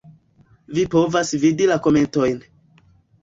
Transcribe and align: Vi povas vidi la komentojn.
Vi 0.77 0.85
povas 0.95 1.33
vidi 1.45 1.67
la 1.73 1.77
komentojn. 1.89 2.39